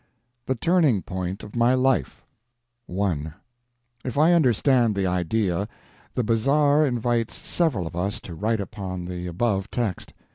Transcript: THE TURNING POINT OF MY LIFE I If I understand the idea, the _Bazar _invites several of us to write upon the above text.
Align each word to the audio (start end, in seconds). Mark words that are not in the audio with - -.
THE 0.47 0.55
TURNING 0.55 1.03
POINT 1.03 1.43
OF 1.43 1.55
MY 1.55 1.75
LIFE 1.75 2.25
I 2.91 3.33
If 4.03 4.17
I 4.17 4.33
understand 4.33 4.95
the 4.95 5.05
idea, 5.05 5.67
the 6.15 6.23
_Bazar 6.23 6.89
_invites 6.99 7.29
several 7.33 7.85
of 7.85 7.95
us 7.95 8.19
to 8.21 8.33
write 8.33 8.59
upon 8.59 9.05
the 9.05 9.27
above 9.27 9.69
text. 9.69 10.15